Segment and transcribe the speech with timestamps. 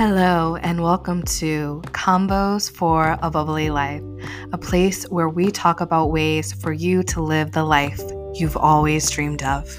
[0.00, 4.02] Hello, and welcome to Convos for a Bubbly Life,
[4.50, 8.00] a place where we talk about ways for you to live the life
[8.32, 9.78] you've always dreamed of.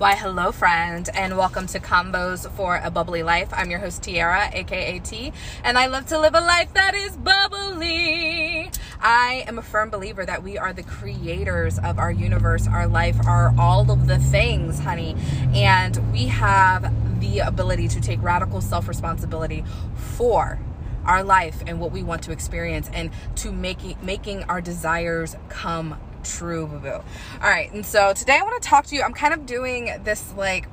[0.00, 3.50] Why, hello, friend, and welcome to Convos for a Bubbly Life.
[3.52, 5.30] I'm your host, Tiara, aka T,
[5.62, 8.70] and I love to live a life that is bubbly.
[8.98, 13.16] I am a firm believer that we are the creators of our universe, our life,
[13.26, 15.16] our all of the things, honey,
[15.54, 20.58] and we have the ability to take radical self responsibility for
[21.04, 26.00] our life and what we want to experience and to making making our desires come
[26.22, 27.02] true boo boo all
[27.40, 30.32] right and so today i want to talk to you i'm kind of doing this
[30.36, 30.68] like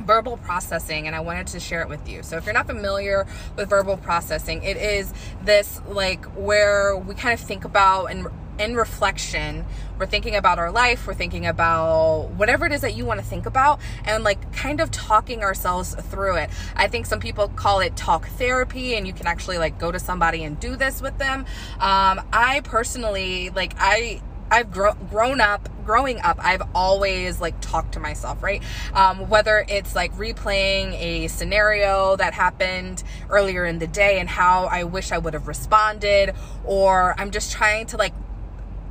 [0.00, 2.22] verbal processing and I wanted to share it with you.
[2.22, 5.12] So if you're not familiar with verbal processing, it is
[5.44, 8.26] this like where we kind of think about and
[8.60, 9.64] in reflection,
[9.98, 13.24] we're thinking about our life, we're thinking about whatever it is that you want to
[13.24, 16.50] think about, and like kind of talking ourselves through it.
[16.76, 19.98] I think some people call it talk therapy, and you can actually like go to
[19.98, 21.46] somebody and do this with them.
[21.80, 27.92] Um, I personally, like, I I've gro- grown up, growing up, I've always like talked
[27.92, 28.62] to myself, right?
[28.94, 34.64] Um, whether it's like replaying a scenario that happened earlier in the day and how
[34.64, 36.34] I wish I would have responded,
[36.64, 38.12] or I'm just trying to like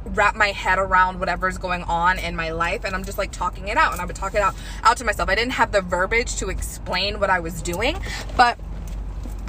[0.05, 3.67] wrap my head around whatever's going on in my life and I'm just like talking
[3.67, 5.29] it out and I would talk it out out to myself.
[5.29, 7.97] I didn't have the verbiage to explain what I was doing,
[8.35, 8.57] but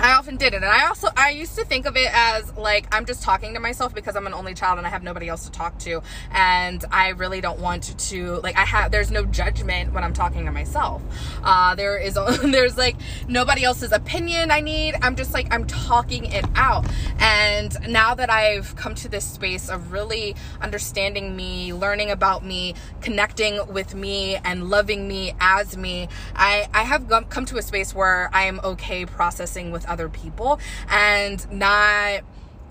[0.01, 0.57] I often did it.
[0.57, 3.61] And I also, I used to think of it as like, I'm just talking to
[3.61, 6.03] myself because I'm an only child and I have nobody else to talk to.
[6.33, 10.47] And I really don't want to, like, I have, there's no judgment when I'm talking
[10.47, 11.03] to myself.
[11.45, 12.97] Uh, there is, there's like
[13.29, 14.95] nobody else's opinion I need.
[15.03, 16.87] I'm just like, I'm talking it out.
[17.19, 22.75] And now that I've come to this space of really understanding me, learning about me,
[23.03, 27.95] connecting with me and loving me as me, I, I have come to a space
[27.95, 30.59] where I am okay processing with other people
[30.89, 32.21] and not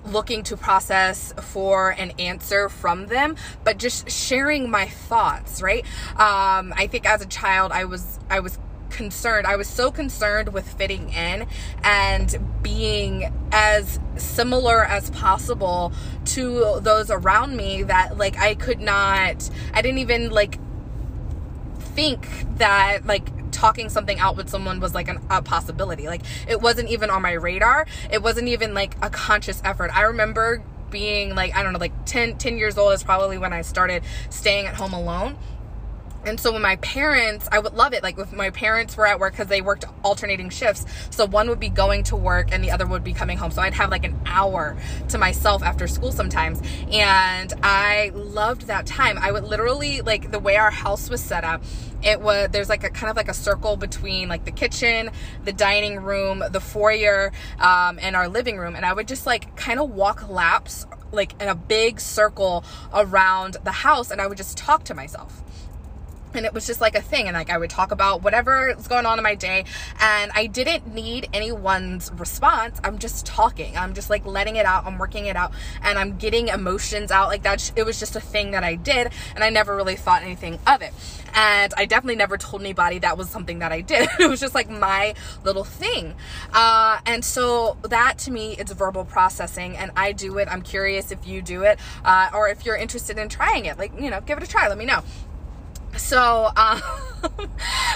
[0.05, 5.85] looking to process for an answer from them but just sharing my thoughts right?
[6.13, 8.57] Um i think as a child i was i was
[8.89, 11.47] concerned i was so concerned with fitting in
[11.83, 15.93] and being as similar as possible
[16.25, 20.59] to those around me that like i could not i didn't even like
[21.79, 22.27] think
[22.57, 26.07] that like talking something out with someone was like an, a possibility.
[26.07, 27.85] Like it wasn't even on my radar.
[28.11, 29.95] It wasn't even like a conscious effort.
[29.95, 33.53] I remember being like, I don't know, like 10, 10 years old is probably when
[33.53, 35.37] I started staying at home alone
[36.25, 38.03] and so when my parents, I would love it.
[38.03, 40.85] Like if my parents were at work because they worked alternating shifts.
[41.09, 43.51] So one would be going to work and the other would be coming home.
[43.51, 44.77] So I'd have like an hour
[45.09, 46.61] to myself after school sometimes.
[46.91, 49.17] And I loved that time.
[49.17, 51.63] I would literally like the way our house was set up.
[52.01, 55.09] It was, there's like a kind of like a circle between like the kitchen,
[55.43, 58.75] the dining room, the foyer, um, and our living room.
[58.75, 63.57] And I would just like kind of walk laps like in a big circle around
[63.63, 65.41] the house and I would just talk to myself
[66.35, 68.87] and it was just like a thing and like i would talk about whatever was
[68.87, 69.65] going on in my day
[69.99, 72.79] and i didn't need anyone's response.
[72.83, 73.77] I'm just talking.
[73.77, 74.85] I'm just like letting it out.
[74.85, 77.29] I'm working it out and i'm getting emotions out.
[77.29, 80.23] Like that it was just a thing that i did and i never really thought
[80.23, 80.93] anything of it.
[81.33, 84.09] And i definitely never told anybody that was something that i did.
[84.19, 85.13] It was just like my
[85.43, 86.13] little thing.
[86.53, 90.47] Uh, and so that to me it's verbal processing and i do it.
[90.49, 93.77] I'm curious if you do it uh, or if you're interested in trying it.
[93.77, 94.67] Like you know give it a try.
[94.67, 95.03] Let me know
[95.99, 96.81] so um,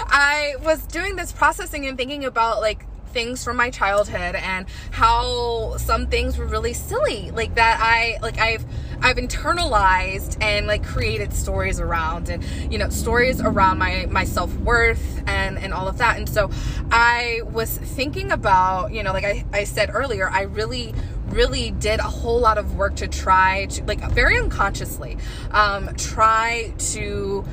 [0.08, 5.76] I was doing this processing and thinking about like things from my childhood and how
[5.76, 8.64] some things were really silly like that I like I've
[9.00, 15.22] I've internalized and like created stories around and you know stories around my my self-worth
[15.26, 16.18] and and all of that.
[16.18, 16.50] And so
[16.90, 20.92] I was thinking about you know like I, I said earlier I really
[21.28, 25.16] really did a whole lot of work to try to like very unconsciously
[25.52, 27.44] um try to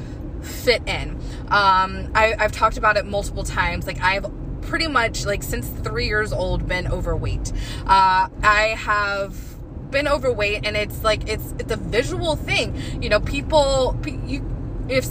[0.41, 1.19] fit in.
[1.47, 3.87] Um, I, I've talked about it multiple times.
[3.87, 4.25] Like I've
[4.61, 7.51] pretty much like since three years old been overweight.
[7.85, 9.35] Uh, I have
[9.91, 14.41] been overweight and it's like it's it's a visual thing you know people you
[14.87, 15.05] if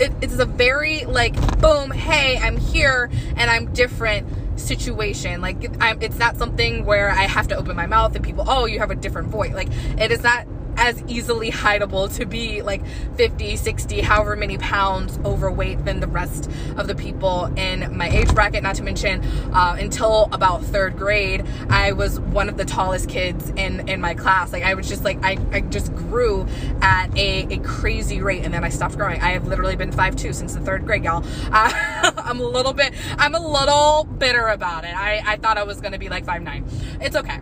[0.00, 6.02] it, it's a very like boom hey i'm here and i'm different situation like I'm,
[6.02, 8.90] it's not something where i have to open my mouth and people oh you have
[8.90, 9.68] a different voice like
[9.98, 10.46] it is not
[10.76, 12.82] as easily hideable to be like
[13.16, 18.32] 50, 60, however many pounds overweight than the rest of the people in my age
[18.34, 18.62] bracket.
[18.62, 23.50] Not to mention, uh, until about third grade, I was one of the tallest kids
[23.50, 24.52] in, in my class.
[24.52, 26.46] Like I was just like, I, I just grew
[26.82, 29.20] at a, a crazy rate and then I stopped growing.
[29.20, 31.24] I have literally been 5'2 since the third grade, y'all.
[31.50, 34.96] Uh, I'm a little bit, I'm a little bitter about it.
[34.96, 37.02] I, I thought I was going to be like 5'9.
[37.02, 37.40] It's okay.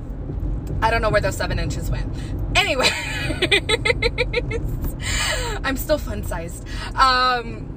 [0.83, 2.13] I don't know where those seven inches went.
[2.57, 2.89] Anyway,
[5.65, 6.67] I'm still fun sized.
[6.97, 7.71] Um,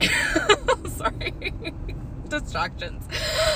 [0.86, 1.34] sorry,
[2.28, 3.04] distractions.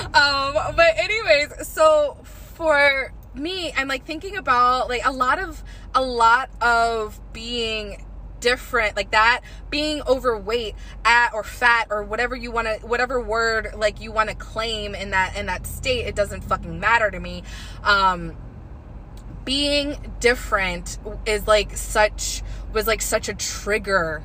[0.07, 5.63] Um, but anyways, so for me, I'm like thinking about like a lot of
[5.95, 8.03] a lot of being
[8.39, 9.41] different like that
[9.71, 10.75] being overweight
[11.07, 14.95] at or fat or whatever you want to whatever word like you want to claim
[14.95, 17.43] in that in that state it doesn't fucking matter to me
[17.83, 18.37] um
[19.47, 22.43] being different is like such
[22.75, 24.23] was like such a trigger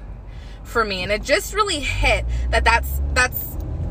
[0.63, 1.03] for me.
[1.03, 3.41] And it just really hit that that's that's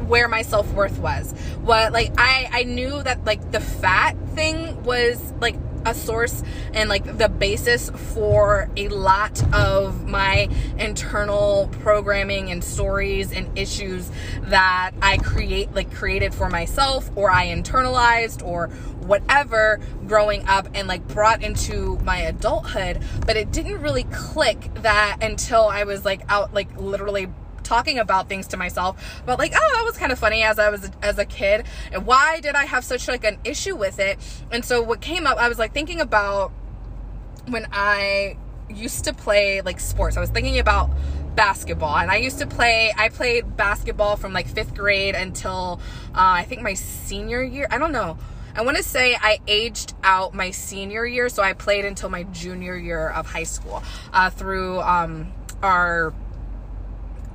[0.06, 1.32] where my self-worth was.
[1.62, 6.43] What like i i knew that like the fat thing was like a source
[6.73, 10.49] and like the basis for a lot of my
[10.79, 14.11] internal programming and stories and issues
[14.43, 18.69] that I create like created for myself or I internalized or
[19.06, 23.00] whatever growing up and like brought into my adulthood.
[23.27, 27.29] But it didn't really click that until I was like out like literally
[27.70, 30.69] talking about things to myself but like oh that was kind of funny as i
[30.69, 31.64] was as a kid.
[31.93, 34.19] And why did i have such like an issue with it?
[34.50, 36.50] And so what came up i was like thinking about
[37.46, 38.37] when i
[38.69, 40.17] used to play like sports.
[40.17, 40.90] I was thinking about
[41.37, 46.43] basketball and i used to play i played basketball from like fifth grade until uh,
[46.43, 48.19] i think my senior year i don't know.
[48.52, 52.25] I want to say I aged out my senior year, so I played until my
[52.25, 53.81] junior year of high school
[54.12, 55.32] uh, through um,
[55.62, 56.12] our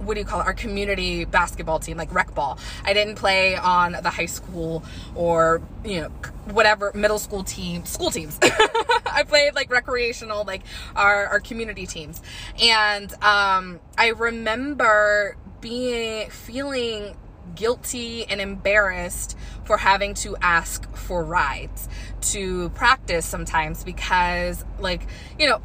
[0.05, 2.57] what do you call it, our community basketball team, like rec ball.
[2.83, 4.83] I didn't play on the high school
[5.15, 6.09] or, you know,
[6.51, 8.37] whatever middle school team, school teams.
[8.41, 10.61] I played like recreational, like
[10.95, 12.21] our, our community teams.
[12.61, 17.15] And um, I remember being, feeling
[17.55, 21.87] guilty and embarrassed for having to ask for rides
[22.21, 25.05] to practice sometimes because like
[25.37, 25.61] you know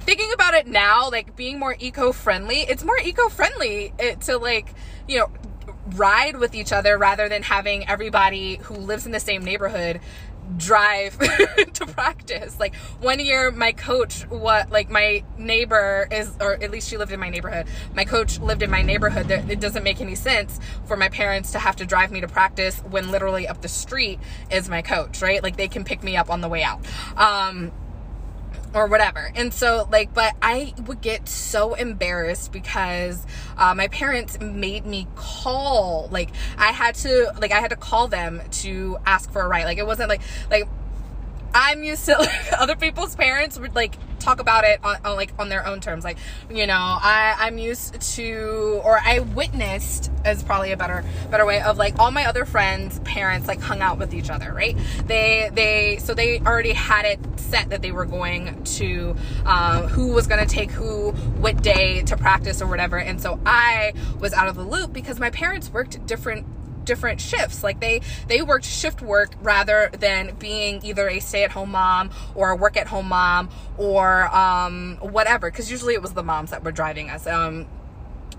[0.00, 4.74] thinking about it now, like being more eco-friendly, it's more eco-friendly eh, to like,
[5.08, 5.30] you know,
[5.96, 10.00] ride with each other rather than having everybody who lives in the same neighborhood
[10.56, 11.18] drive
[11.72, 12.58] to practice.
[12.58, 17.12] Like one year my coach what like my neighbor is or at least she lived
[17.12, 17.66] in my neighborhood.
[17.94, 19.30] My coach lived in my neighborhood.
[19.30, 22.80] It doesn't make any sense for my parents to have to drive me to practice
[22.90, 24.18] when literally up the street
[24.50, 25.42] is my coach, right?
[25.42, 26.80] Like they can pick me up on the way out.
[27.16, 27.72] Um
[28.74, 29.32] or whatever.
[29.34, 33.26] And so, like, but I would get so embarrassed because
[33.56, 36.08] uh, my parents made me call.
[36.10, 39.64] Like, I had to, like, I had to call them to ask for a ride.
[39.64, 40.68] Like, it wasn't like, like,
[41.54, 45.32] I'm used to like, other people's parents would like talk about it on, on, like
[45.38, 46.04] on their own terms.
[46.04, 46.18] Like
[46.50, 51.60] you know I I'm used to or I witnessed is probably a better better way
[51.62, 54.76] of like all my other friends parents like hung out with each other right?
[55.06, 60.12] They they so they already had it set that they were going to uh, who
[60.12, 62.98] was going to take who what day to practice or whatever.
[62.98, 66.46] And so I was out of the loop because my parents worked different
[66.90, 67.62] different shifts.
[67.62, 72.56] Like they they worked shift work rather than being either a stay-at-home mom or a
[72.56, 73.48] work-at-home mom
[73.78, 77.68] or um, whatever because usually it was the moms that were driving us um,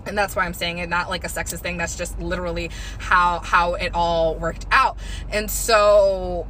[0.04, 3.38] and that's why I'm saying it not like a sexist thing that's just literally how
[3.38, 4.98] how it all worked out.
[5.30, 6.46] And so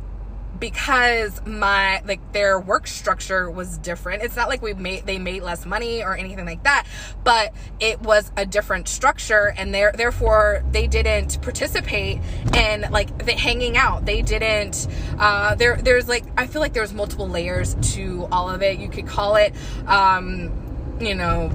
[0.63, 4.23] because my like their work structure was different.
[4.23, 6.87] It's not like we made they made less money or anything like that,
[7.25, 12.21] but it was a different structure and there therefore they didn't participate
[12.55, 14.07] in like the hanging out.
[14.07, 14.87] They didn't
[15.19, 18.79] uh there there's like I feel like there's multiple layers to all of it.
[18.79, 19.53] You could call it
[19.89, 21.51] um you know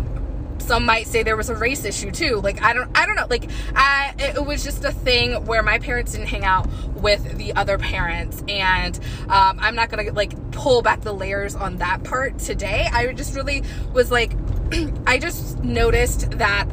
[0.68, 2.42] some might say there was a race issue too.
[2.42, 3.28] Like i don't i don't know.
[3.30, 7.54] Like i it was just a thing where my parents didn't hang out with the
[7.54, 8.44] other parents.
[8.48, 12.88] And um, i'm not gonna like pull back the layers on that part today.
[12.92, 14.34] I just really was like
[15.08, 16.68] i just noticed that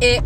[0.00, 0.22] it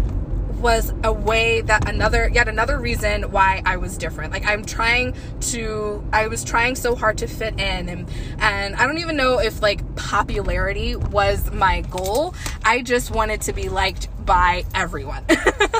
[0.56, 4.32] was a way that another yet another reason why I was different.
[4.32, 5.14] Like I'm trying
[5.52, 8.08] to I was trying so hard to fit in and
[8.38, 12.34] and I don't even know if like popularity was my goal.
[12.64, 15.24] I just wanted to be liked by everyone.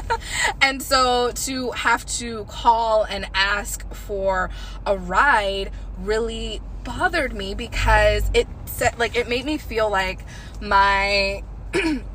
[0.61, 4.50] and so to have to call and ask for
[4.87, 10.21] a ride really bothered me because it said like it made me feel like
[10.61, 11.43] my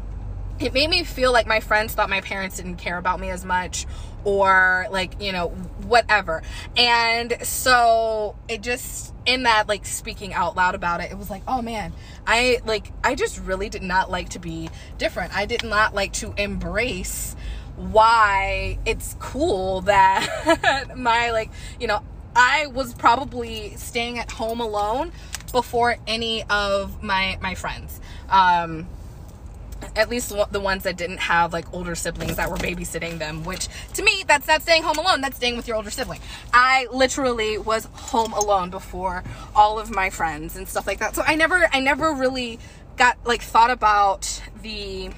[0.60, 3.46] it made me feel like my friends thought my parents didn't care about me as
[3.46, 3.86] much
[4.24, 5.50] or like you know
[5.88, 6.42] whatever.
[6.78, 11.44] And so it just in that like speaking out loud about it it was like
[11.48, 11.94] oh man
[12.26, 15.36] i like i just really did not like to be different.
[15.36, 17.36] I did not like to embrace
[17.76, 21.50] why it's cool that my like
[21.80, 22.04] you know
[22.36, 25.12] i was probably staying at home alone
[25.52, 28.02] before any of my my friends.
[28.30, 28.88] Um
[29.96, 33.68] at least the ones that didn't have like older siblings that were babysitting them which
[33.94, 36.20] to me that's not staying home alone that's staying with your older sibling.
[36.54, 39.24] I literally was home alone before
[39.56, 42.60] all of my friends and stuff like that so i never i never really
[42.98, 45.10] got like thought about the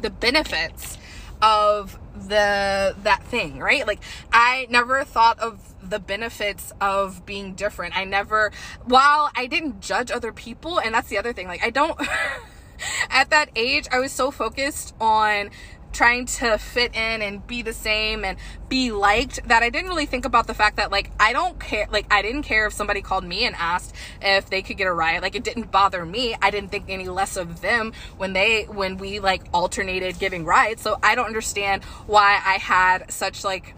[0.00, 0.96] the benefits
[1.42, 3.86] of the that thing right?
[3.86, 4.00] Like
[4.32, 7.96] i never thought of the benefits of being different.
[7.96, 8.52] I never
[8.84, 11.98] while i didn't judge other people and that's the other thing like i don't
[13.10, 15.50] at that age, I was so focused on
[15.92, 20.06] trying to fit in and be the same and be liked that I didn't really
[20.06, 23.00] think about the fact that like I don't care like I didn't care if somebody
[23.00, 25.22] called me and asked if they could get a ride.
[25.22, 26.36] Like it didn't bother me.
[26.40, 30.82] I didn't think any less of them when they when we like alternated giving rides.
[30.82, 33.74] So I don't understand why I had such like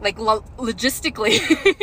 [0.00, 1.40] like lo- logistically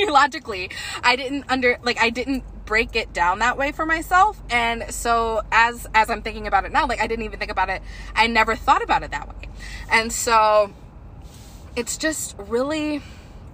[0.12, 0.70] logically
[1.01, 4.42] I didn't under like I didn't break it down that way for myself.
[4.50, 7.68] And so as as i'm thinking about it now like i didn't even think about
[7.68, 7.82] it.
[8.16, 9.50] I never thought about it that way.
[9.92, 10.72] And so
[11.75, 13.01] it's just really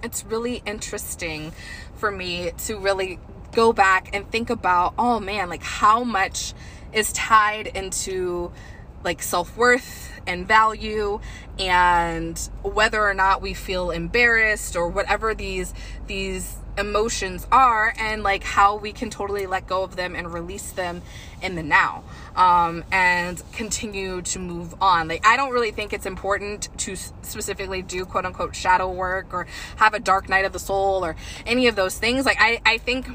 [0.04, 1.52] it's really interesting
[1.96, 3.18] for me to really
[3.50, 6.54] go back and think about oh man like how much
[6.92, 8.52] is tied into
[9.02, 11.20] like self-worth and value
[11.58, 15.74] and whether or not we feel embarrassed or whatever these
[16.06, 20.70] these emotions are and like how we can totally let go of them and release
[20.70, 21.02] them
[21.42, 22.04] in the now
[22.36, 25.08] um, and continue to move on.
[25.08, 29.46] Like, I don't really think it's important to specifically do quote unquote shadow work or
[29.76, 31.16] have a dark night of the soul or
[31.46, 32.24] any of those things.
[32.24, 33.08] Like, I, I think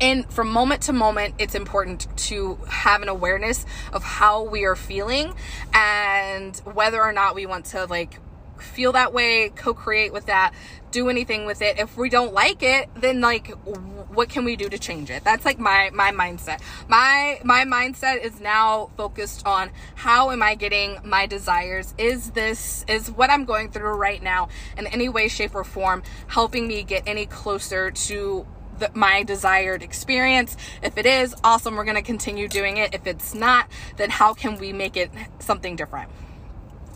[0.00, 4.76] and from moment to moment it's important to have an awareness of how we are
[4.76, 5.34] feeling
[5.72, 8.20] and whether or not we want to like
[8.58, 10.54] feel that way co-create with that
[10.96, 11.78] do anything with it.
[11.78, 15.24] If we don't like it, then like what can we do to change it?
[15.24, 16.62] That's like my my mindset.
[16.88, 21.92] My my mindset is now focused on how am I getting my desires?
[21.98, 24.48] Is this is what I'm going through right now
[24.78, 28.46] in any way shape or form helping me get any closer to
[28.78, 30.56] the, my desired experience.
[30.82, 32.94] If it is, awesome, we're going to continue doing it.
[32.94, 36.10] If it's not, then how can we make it something different?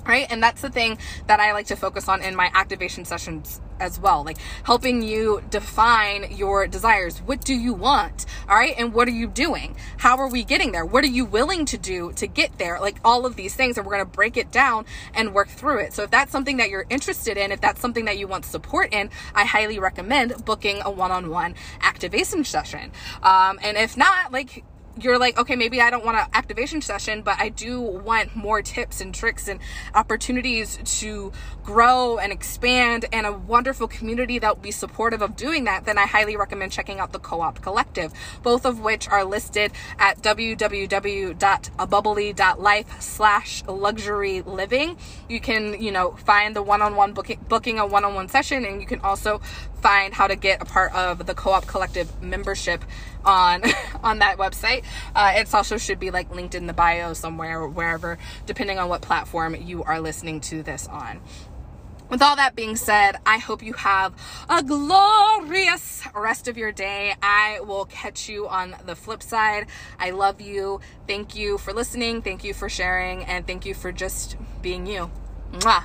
[0.06, 0.26] Right?
[0.30, 3.98] And that's the thing that I like to focus on in my activation sessions as
[3.98, 7.18] well, like helping you define your desires.
[7.18, 8.26] What do you want?
[8.48, 8.74] All right.
[8.76, 9.76] And what are you doing?
[9.98, 10.84] How are we getting there?
[10.84, 12.78] What are you willing to do to get there?
[12.78, 13.78] Like all of these things.
[13.78, 15.94] And we're going to break it down and work through it.
[15.94, 18.92] So if that's something that you're interested in, if that's something that you want support
[18.92, 22.92] in, I highly recommend booking a one on one activation session.
[23.22, 24.64] Um, and if not, like,
[24.98, 28.60] you're like, okay, maybe I don't want an activation session, but I do want more
[28.62, 29.60] tips and tricks and
[29.94, 31.32] opportunities to
[31.64, 35.98] grow and expand and a wonderful community that will be supportive of doing that, then
[35.98, 43.00] I highly recommend checking out the Co-op Collective, both of which are listed at www.abubbly.life
[43.00, 44.96] slash luxury living.
[45.28, 49.00] You can, you know, find the one-on-one booking, booking a one-on-one session and you can
[49.00, 49.40] also
[49.80, 52.84] find how to get a part of the co-op collective membership
[53.24, 53.62] on
[54.02, 54.79] on that website
[55.14, 59.02] uh, it's also should be like linked in the bio somewhere wherever depending on what
[59.02, 61.20] platform you are listening to this on
[62.10, 64.12] with all that being said, I hope you have
[64.48, 67.14] a glorious rest of your day.
[67.22, 69.68] I will catch you on the flip side.
[69.98, 70.80] I love you.
[71.06, 72.20] Thank you for listening.
[72.20, 73.24] Thank you for sharing.
[73.24, 75.08] And thank you for just being you.
[75.52, 75.84] Mwah.